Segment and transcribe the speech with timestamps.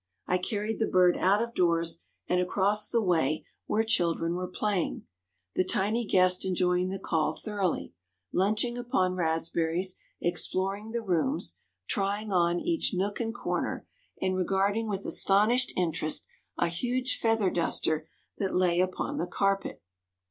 [0.25, 5.03] I carried the bird out of doors and across the way where children were playing,
[5.53, 7.93] the tiny guest enjoying the call thoroughly,
[8.33, 11.53] lunching upon raspberries, exploring the rooms,
[11.87, 13.85] "trying on" each nook and corner,
[14.19, 16.25] and regarding with astonished interest
[16.57, 18.07] a huge feather duster
[18.39, 19.83] that lay upon the carpet.